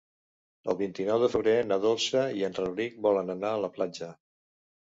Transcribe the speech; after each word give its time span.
El 0.71 0.77
vint-i-nou 0.79 1.19
de 1.23 1.29
febrer 1.33 1.53
na 1.73 1.77
Dolça 1.85 2.25
i 2.41 2.43
en 2.49 2.59
Rauric 2.63 2.99
volen 3.09 3.33
anar 3.37 3.55
a 3.59 3.63
la 3.69 3.73
platja. 3.79 4.13